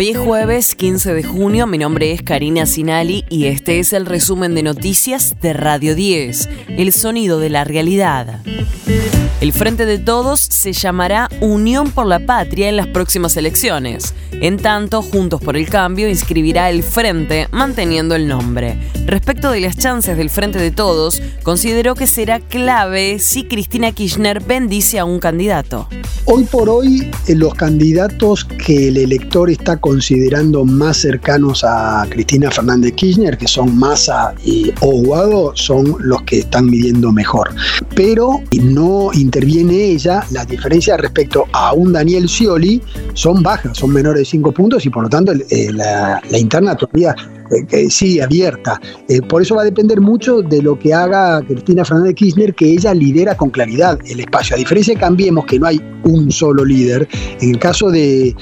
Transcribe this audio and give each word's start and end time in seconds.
Hoy 0.00 0.08
es 0.08 0.16
jueves 0.16 0.76
15 0.76 1.12
de 1.12 1.22
junio, 1.22 1.66
mi 1.66 1.76
nombre 1.76 2.10
es 2.10 2.22
Karina 2.22 2.64
Sinali 2.64 3.26
y 3.28 3.48
este 3.48 3.80
es 3.80 3.92
el 3.92 4.06
resumen 4.06 4.54
de 4.54 4.62
noticias 4.62 5.36
de 5.42 5.52
Radio 5.52 5.94
10, 5.94 6.48
El 6.68 6.94
Sonido 6.94 7.38
de 7.38 7.50
la 7.50 7.64
Realidad. 7.64 8.40
El 9.42 9.52
Frente 9.52 9.84
de 9.84 9.98
Todos 9.98 10.40
se 10.40 10.72
llamará 10.72 11.28
Unión 11.42 11.90
por 11.90 12.06
la 12.06 12.20
Patria 12.20 12.70
en 12.70 12.78
las 12.78 12.86
próximas 12.86 13.36
elecciones. 13.36 14.14
En 14.32 14.56
tanto, 14.56 15.02
Juntos 15.02 15.42
por 15.42 15.58
el 15.58 15.68
Cambio 15.68 16.08
inscribirá 16.08 16.70
el 16.70 16.82
Frente 16.82 17.48
manteniendo 17.50 18.14
el 18.14 18.26
nombre. 18.26 18.78
Respecto 19.04 19.50
de 19.50 19.60
las 19.60 19.76
chances 19.76 20.16
del 20.16 20.30
Frente 20.30 20.58
de 20.58 20.70
Todos, 20.70 21.20
consideró 21.42 21.94
que 21.94 22.06
será 22.06 22.40
clave 22.40 23.18
si 23.18 23.44
Cristina 23.44 23.92
Kirchner 23.92 24.40
bendice 24.40 24.98
a 24.98 25.04
un 25.04 25.20
candidato. 25.20 25.90
Hoy 26.32 26.44
por 26.44 26.68
hoy, 26.68 27.10
eh, 27.26 27.34
los 27.34 27.54
candidatos 27.54 28.44
que 28.44 28.86
el 28.86 28.98
elector 28.98 29.50
está 29.50 29.78
considerando 29.78 30.64
más 30.64 30.98
cercanos 30.98 31.64
a 31.64 32.06
Cristina 32.08 32.52
Fernández 32.52 32.92
Kirchner, 32.92 33.36
que 33.36 33.48
son 33.48 33.76
Massa 33.76 34.32
y 34.44 34.72
Oguado, 34.80 35.50
son 35.56 35.96
los 35.98 36.22
que 36.22 36.38
están 36.38 36.66
midiendo 36.66 37.10
mejor. 37.10 37.52
Pero 37.96 38.42
no 38.62 39.10
interviene 39.12 39.74
ella, 39.86 40.24
las 40.30 40.46
diferencias 40.46 41.00
respecto 41.00 41.46
a 41.52 41.72
un 41.72 41.92
Daniel 41.92 42.28
Scioli 42.28 42.80
son 43.12 43.42
bajas, 43.42 43.76
son 43.76 43.92
menores 43.92 44.20
de 44.20 44.26
5 44.26 44.52
puntos 44.52 44.86
y 44.86 44.90
por 44.90 45.02
lo 45.02 45.08
tanto 45.08 45.32
eh, 45.32 45.72
la, 45.72 46.22
la 46.30 46.38
interna 46.38 46.76
todavía 46.76 47.16
sí, 47.88 48.20
abierta. 48.20 48.80
Eh, 49.08 49.20
por 49.22 49.42
eso 49.42 49.56
va 49.56 49.62
a 49.62 49.64
depender 49.64 50.00
mucho 50.00 50.42
de 50.42 50.62
lo 50.62 50.78
que 50.78 50.94
haga 50.94 51.42
Cristina 51.42 51.84
Fernández 51.84 52.14
Kirchner, 52.14 52.54
que 52.54 52.66
ella 52.66 52.94
lidera 52.94 53.36
con 53.36 53.50
claridad 53.50 53.98
el 54.06 54.20
espacio. 54.20 54.56
A 54.56 54.58
diferencia 54.58 54.94
de 54.94 55.00
Cambiemos, 55.00 55.46
que 55.46 55.58
no 55.58 55.66
hay 55.66 55.80
un 56.04 56.30
solo 56.30 56.64
líder, 56.64 57.08
en 57.40 57.50
el 57.50 57.58
caso 57.58 57.90
de, 57.90 58.34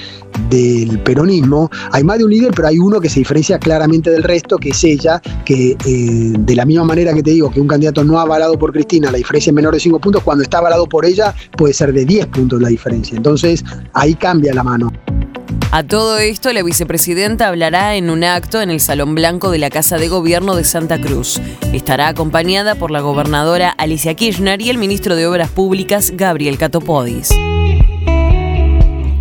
del 0.51 0.99
peronismo 1.01 1.71
hay 1.93 2.05
más 2.05 2.19
de 2.19 2.25
un 2.25 2.31
líder, 2.31 2.53
pero 2.55 2.69
hay 2.69 2.79
uno 2.79 3.01
que 3.01 3.09
se 3.09 3.21
diferencia 3.21 3.59
claramente 3.59 4.11
del 4.11 4.23
resto, 4.23 4.59
que 4.59 4.71
es 4.71 4.85
ella, 4.85 5.21
que 5.45 5.77
eh, 5.85 6.33
de 6.39 6.55
la 6.55 6.65
misma 6.65 6.85
manera 6.85 7.13
que 7.13 7.23
te 7.23 7.31
digo 7.31 7.51
que 7.51 7.61
un 7.61 7.69
candidato 7.69 8.05
no 8.05 8.19
ha 8.19 8.23
avalado 8.23 8.59
por 8.59 8.73
Cristina, 8.73 9.11
la 9.11 9.19
diferencia 9.19 9.51
es 9.51 9.55
menor 9.55 9.75
de 9.75 9.81
5 9.81 9.99
puntos, 10.01 10.23
cuando 10.23 10.43
está 10.43 10.59
avalado 10.59 10.87
por 10.87 11.05
ella 11.05 11.35
puede 11.57 11.75
ser 11.75 11.93
de 11.93 12.05
10 12.05 12.27
puntos 12.27 12.61
la 12.61 12.69
diferencia. 12.69 13.17
Entonces 13.17 13.65
ahí 13.93 14.15
cambia 14.15 14.55
la 14.55 14.63
mano. 14.63 14.93
A 15.71 15.83
todo 15.83 16.17
esto, 16.17 16.51
la 16.55 16.63
vicepresidenta 16.63 17.47
hablará 17.47 17.97
en 17.97 18.09
un 18.09 18.25
acto 18.25 18.63
en 18.63 18.71
el 18.71 18.81
Salón 18.81 19.15
Blanco 19.15 19.51
de 19.51 19.59
la 19.59 19.69
Casa 19.69 19.99
de 19.99 20.09
Gobierno 20.09 20.57
de 20.57 20.65
Santa 20.65 20.99
Cruz. 20.99 21.43
Estará 21.75 22.09
acompañada 22.09 22.75
por 22.75 22.91
la 22.91 23.01
gobernadora 23.01 23.69
Alicia 23.69 24.15
Kirchner 24.15 24.63
y 24.63 24.71
el 24.71 24.79
ministro 24.79 25.15
de 25.15 25.27
Obras 25.27 25.51
Públicas, 25.51 26.13
Gabriel 26.15 26.57
Catopodis. 26.57 27.29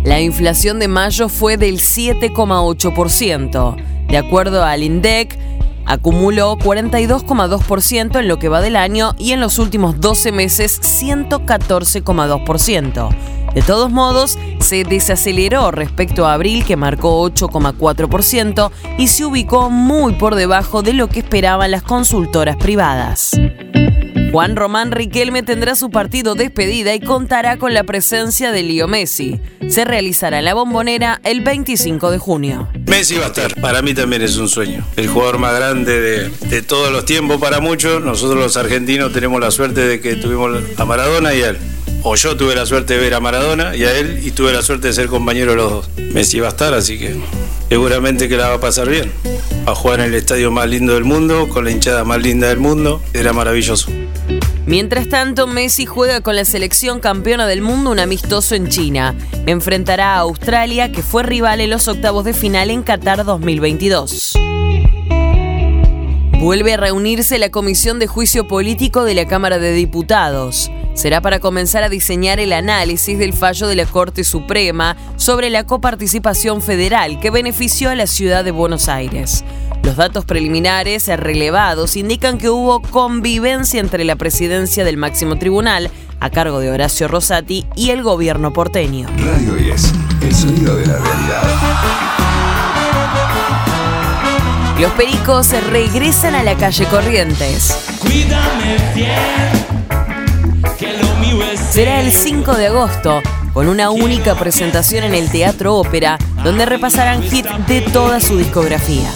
La 0.04 0.22
inflación 0.22 0.78
de 0.78 0.88
mayo 0.88 1.28
fue 1.28 1.58
del 1.58 1.80
7,8%. 1.80 3.76
De 4.08 4.16
acuerdo 4.16 4.64
al 4.64 4.82
INDEC, 4.82 5.38
acumuló 5.84 6.56
42,2% 6.56 8.20
en 8.20 8.26
lo 8.26 8.38
que 8.38 8.48
va 8.48 8.62
del 8.62 8.76
año 8.76 9.14
y 9.18 9.32
en 9.32 9.40
los 9.40 9.58
últimos 9.58 10.00
12 10.00 10.32
meses 10.32 10.80
114,2%. 10.80 13.37
De 13.54 13.62
todos 13.62 13.90
modos, 13.90 14.38
se 14.60 14.84
desaceleró 14.84 15.70
respecto 15.70 16.26
a 16.26 16.34
abril 16.34 16.64
que 16.64 16.76
marcó 16.76 17.22
8,4% 17.28 18.70
y 18.98 19.08
se 19.08 19.24
ubicó 19.24 19.70
muy 19.70 20.14
por 20.14 20.34
debajo 20.34 20.82
de 20.82 20.92
lo 20.92 21.08
que 21.08 21.20
esperaban 21.20 21.70
las 21.70 21.82
consultoras 21.82 22.56
privadas. 22.56 23.32
Juan 24.30 24.56
Román 24.56 24.92
Riquelme 24.92 25.42
tendrá 25.42 25.74
su 25.74 25.90
partido 25.90 26.34
despedida 26.34 26.94
y 26.94 27.00
contará 27.00 27.56
con 27.56 27.72
la 27.72 27.84
presencia 27.84 28.52
de 28.52 28.62
Leo 28.62 28.86
Messi. 28.86 29.40
Se 29.68 29.84
realizará 29.84 30.40
en 30.40 30.44
la 30.44 30.54
bombonera 30.54 31.20
el 31.24 31.40
25 31.40 32.10
de 32.10 32.18
junio. 32.18 32.68
Messi 32.86 33.16
va 33.16 33.24
a 33.24 33.28
estar. 33.28 33.58
Para 33.60 33.80
mí 33.80 33.94
también 33.94 34.22
es 34.22 34.36
un 34.36 34.48
sueño. 34.48 34.84
El 34.96 35.08
jugador 35.08 35.38
más 35.38 35.54
grande 35.56 36.00
de, 36.00 36.28
de 36.48 36.62
todos 36.62 36.92
los 36.92 37.04
tiempos 37.06 37.40
para 37.40 37.60
muchos. 37.60 38.04
Nosotros 38.04 38.38
los 38.38 38.56
argentinos 38.56 39.12
tenemos 39.12 39.40
la 39.40 39.50
suerte 39.50 39.80
de 39.80 40.00
que 40.00 40.16
tuvimos 40.16 40.62
a 40.76 40.84
Maradona 40.84 41.34
y 41.34 41.42
a 41.42 41.50
él 41.50 41.58
o 42.02 42.14
yo 42.14 42.36
tuve 42.36 42.54
la 42.54 42.64
suerte 42.64 42.94
de 42.94 43.00
ver 43.00 43.14
a 43.14 43.20
Maradona 43.20 43.74
y 43.76 43.84
a 43.84 43.96
él 43.98 44.20
y 44.22 44.30
tuve 44.30 44.52
la 44.52 44.62
suerte 44.62 44.88
de 44.88 44.92
ser 44.94 45.08
compañero 45.08 45.50
de 45.52 45.56
los 45.56 45.70
dos. 45.70 45.90
Messi 46.12 46.40
va 46.40 46.46
a 46.46 46.50
estar, 46.50 46.72
así 46.74 46.98
que 46.98 47.16
seguramente 47.68 48.28
que 48.28 48.36
la 48.36 48.48
va 48.48 48.54
a 48.54 48.60
pasar 48.60 48.88
bien. 48.88 49.12
Va 49.66 49.72
a 49.72 49.74
jugar 49.74 50.00
en 50.00 50.06
el 50.06 50.14
estadio 50.14 50.50
más 50.50 50.68
lindo 50.68 50.94
del 50.94 51.04
mundo, 51.04 51.48
con 51.48 51.64
la 51.64 51.70
hinchada 51.70 52.04
más 52.04 52.22
linda 52.22 52.48
del 52.48 52.58
mundo, 52.58 53.02
era 53.12 53.32
maravilloso. 53.32 53.90
Mientras 54.68 55.08
tanto, 55.08 55.46
Messi 55.46 55.86
juega 55.86 56.20
con 56.20 56.36
la 56.36 56.44
selección 56.44 57.00
campeona 57.00 57.46
del 57.46 57.62
mundo 57.62 57.90
un 57.90 58.00
amistoso 58.00 58.54
en 58.54 58.68
China. 58.68 59.14
Enfrentará 59.46 60.16
a 60.16 60.18
Australia, 60.18 60.92
que 60.92 61.02
fue 61.02 61.22
rival 61.22 61.62
en 61.62 61.70
los 61.70 61.88
octavos 61.88 62.22
de 62.26 62.34
final 62.34 62.68
en 62.68 62.82
Qatar 62.82 63.24
2022. 63.24 64.34
Vuelve 66.38 66.74
a 66.74 66.76
reunirse 66.76 67.38
la 67.38 67.50
Comisión 67.50 67.98
de 67.98 68.08
Juicio 68.08 68.46
Político 68.46 69.04
de 69.04 69.14
la 69.14 69.26
Cámara 69.26 69.58
de 69.58 69.72
Diputados 69.72 70.70
será 70.98 71.20
para 71.20 71.38
comenzar 71.38 71.84
a 71.84 71.88
diseñar 71.88 72.40
el 72.40 72.52
análisis 72.52 73.18
del 73.20 73.32
fallo 73.32 73.68
de 73.68 73.76
la 73.76 73.86
Corte 73.86 74.24
Suprema 74.24 74.96
sobre 75.14 75.48
la 75.48 75.64
coparticipación 75.64 76.60
federal 76.60 77.20
que 77.20 77.30
benefició 77.30 77.90
a 77.90 77.94
la 77.94 78.08
ciudad 78.08 78.44
de 78.44 78.50
Buenos 78.50 78.88
Aires. 78.88 79.44
Los 79.82 79.96
datos 79.96 80.24
preliminares 80.24 81.08
relevados 81.08 81.96
indican 81.96 82.38
que 82.38 82.50
hubo 82.50 82.80
convivencia 82.82 83.80
entre 83.80 84.04
la 84.04 84.16
presidencia 84.16 84.84
del 84.84 84.96
máximo 84.96 85.38
tribunal, 85.38 85.90
a 86.20 86.30
cargo 86.30 86.60
de 86.60 86.70
Horacio 86.70 87.08
Rosati, 87.08 87.66
y 87.74 87.90
el 87.90 88.02
gobierno 88.02 88.52
porteño. 88.52 89.08
Radio 89.08 89.54
10, 89.54 89.92
el 90.22 90.34
sonido 90.34 90.76
de 90.76 90.86
la 90.86 90.98
realidad. 90.98 91.42
Los 94.80 94.92
pericos 94.92 95.48
regresan 95.70 96.34
a 96.34 96.42
la 96.42 96.56
calle 96.56 96.84
Corrientes. 96.86 97.76
Cuídame 98.00 98.76
bien 98.94 99.68
será 101.70 102.00
el 102.00 102.12
5 102.12 102.54
de 102.54 102.66
agosto 102.68 103.20
con 103.52 103.68
una 103.68 103.90
única 103.90 104.34
presentación 104.34 105.04
en 105.04 105.14
el 105.14 105.30
Teatro 105.30 105.76
Ópera 105.76 106.18
donde 106.42 106.66
repasarán 106.66 107.22
hits 107.22 107.50
de 107.66 107.82
toda 107.82 108.20
su 108.20 108.36
discografía. 108.36 109.10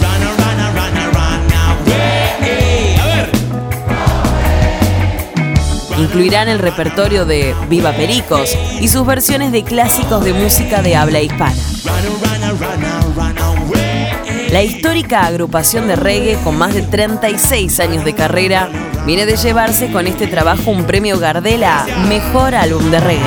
Incluirán 6.03 6.49
el 6.49 6.59
repertorio 6.59 7.25
de 7.25 7.55
Viva 7.69 7.93
Pericos 7.93 8.59
y 8.81 8.89
sus 8.89 9.07
versiones 9.07 9.53
de 9.53 9.63
clásicos 9.63 10.25
de 10.25 10.33
música 10.33 10.83
de 10.83 10.97
habla 10.97 11.21
hispana. 11.21 11.55
La 14.51 14.63
histórica 14.65 15.25
agrupación 15.25 15.87
de 15.87 15.95
reggae 15.95 16.37
con 16.43 16.59
más 16.59 16.75
de 16.75 16.83
36 16.83 17.79
años 17.79 18.05
de 18.05 18.15
carrera 18.17 18.69
viene 19.07 19.27
de 19.27 19.37
llevarse 19.37 19.93
con 19.93 20.09
este 20.09 20.27
trabajo 20.27 20.73
un 20.73 20.85
premio 20.85 21.21
Gardela 21.21 21.87
Mejor 22.09 22.57
Álbum 22.57 22.91
de 22.91 22.99
Reggae. 22.99 23.23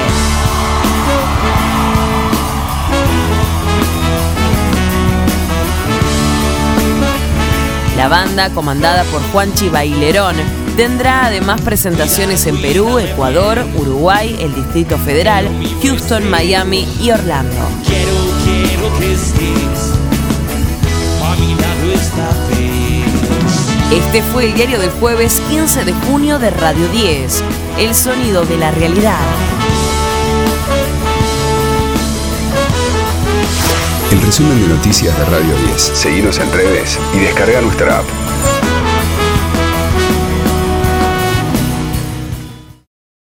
La 7.96 8.10
banda, 8.10 8.50
comandada 8.50 9.06
por 9.06 9.22
Juanchi 9.32 9.70
Bailerón, 9.70 10.65
tendrá 10.76 11.26
además 11.26 11.62
presentaciones 11.62 12.46
en 12.48 12.62
Perú, 12.62 13.00
Ecuador, 13.00 13.66
Uruguay, 13.78 14.36
el 14.40 14.54
Distrito 14.54 14.98
Federal, 14.98 15.50
Houston, 15.82 16.30
Miami 16.30 16.88
y 17.02 17.12
Orlando. 17.12 17.68
Quiero, 17.86 18.12
quiero 18.44 19.00
que 19.00 19.14
estés, 19.14 19.96
este 23.92 24.22
fue 24.24 24.46
el 24.46 24.56
diario 24.56 24.80
del 24.80 24.90
jueves 24.90 25.40
15 25.50 25.86
de 25.86 25.94
junio 25.94 26.40
de 26.40 26.50
Radio 26.50 26.88
10, 26.90 27.44
El 27.78 27.94
sonido 27.96 28.44
de 28.44 28.58
la 28.58 28.72
realidad. 28.72 29.20
El 34.12 34.22
resumen 34.22 34.62
de 34.62 34.68
noticias 34.68 35.18
de 35.18 35.26
Radio 35.26 35.56
10. 35.68 35.82
Seguimos 35.82 36.40
en 36.40 36.52
redes 36.52 37.00
y 37.14 37.20
descarga 37.20 37.62
nuestra 37.62 38.00
app. 38.00 38.65